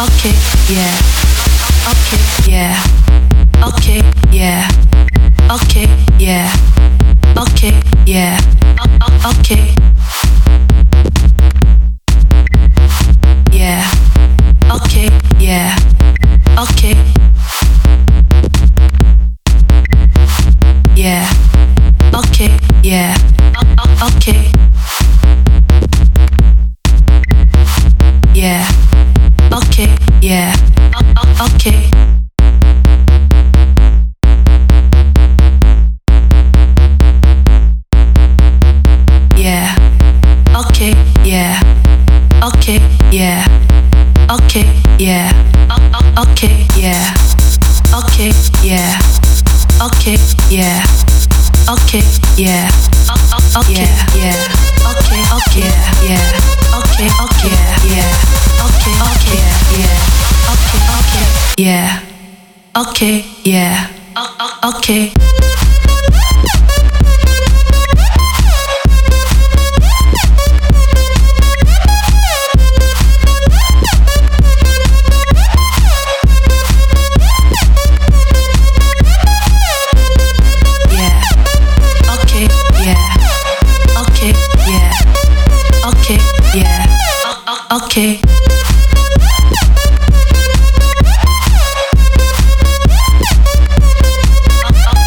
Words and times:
Okay, 0.00 0.30
yeah. 0.70 0.94
Okay, 1.90 2.50
yeah. 2.50 2.87
Okay, 40.78 40.94
yeah. 41.26 41.58
Okay, 42.38 42.78
yeah. 43.10 43.42
Okay, 44.30 44.62
yeah. 44.96 45.26
Okay, 46.14 46.54
yeah. 46.78 47.02
Okay, 47.90 48.30
yeah. 48.62 48.94
Okay, 49.82 50.14
yeah. 50.46 50.78
Okay, 51.66 51.98
yeah. 52.38 52.70
Okay, 53.58 53.90
yeah. 54.14 54.38
Okay, 54.86 55.18
okay, 55.34 55.66
yeah. 56.06 56.22
Okay, 56.78 57.10
okay, 57.10 57.58
yeah. 57.90 58.06
Okay, 58.62 58.94
okay, 59.02 59.38
yeah. 59.82 59.98
Okay, 60.46 60.78
okay, 60.94 61.26
yeah. 61.58 62.06
Okay, 62.78 63.24
yeah. 63.42 63.90
Okay. 64.62 65.47
Okay. 87.70 88.18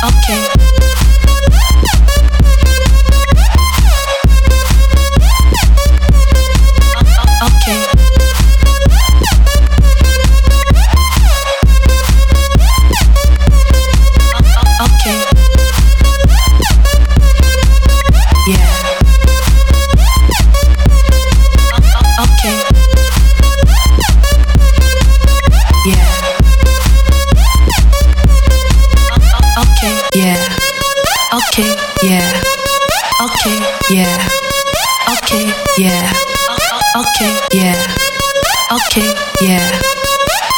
Okay. 0.04 0.61
Okay. 29.58 29.96
Yeah. 30.16 30.56
Okay. 31.34 31.76
Yeah. 32.04 32.32
Okay. 33.22 33.60
Yeah. 33.90 34.28
Okay. 35.08 35.46
Yeah. 35.88 36.14
Okay. 36.98 37.36
Yeah. 39.42 39.68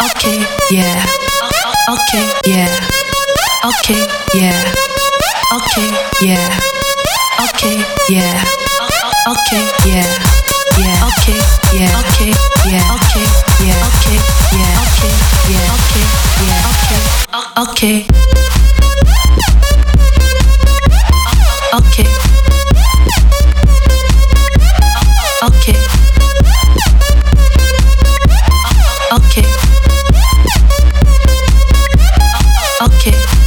Okay. 0.04 0.38
Yeah. 0.74 1.06
Okay. 3.66 4.08
Yeah. 4.34 4.74
Okay. 5.54 5.90
Yeah. 6.22 6.60
Yeah. 8.10 8.67
Okay. 9.28 9.60
Yeah. 9.84 10.08
Yeah. 10.80 11.04
Okay. 11.12 11.36
Yeah. 11.76 12.00
Okay. 12.00 12.32
Yeah. 12.64 12.96
Okay. 12.96 13.28
Yeah. 13.60 13.76
Okay. 13.92 14.16
Yeah. 14.56 14.80
Okay. 14.88 15.12
Yeah. 15.52 15.76
Okay. 15.76 16.06
Yeah. 16.48 16.64
Okay. 16.72 17.02
Okay. 17.60 18.08
Okay. 21.76 22.08
Okay. 25.44 25.76
Okay. 29.12 29.46
Okay. 32.80 33.47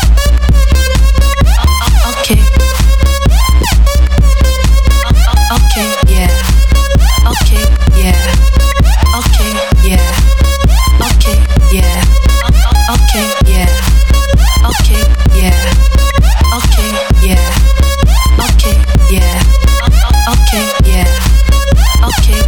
Yeah. 20.91 21.07
Okay. 22.03 22.41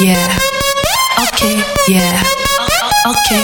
Yeah. 0.00 0.28
Okay. 1.24 1.62
Yeah. 1.88 2.22
Okay. 3.08 3.42